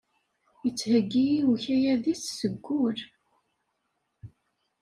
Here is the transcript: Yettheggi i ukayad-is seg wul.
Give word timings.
Yettheggi 0.63 1.25
i 1.35 1.45
ukayad-is 1.51 2.23
seg 2.39 2.55
wul. 2.63 2.97